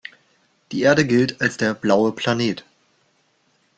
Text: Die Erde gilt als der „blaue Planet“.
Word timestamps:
Die 0.71 0.81
Erde 0.81 1.05
gilt 1.05 1.41
als 1.41 1.57
der 1.57 1.75
„blaue 1.75 2.11
Planet“. 2.11 2.65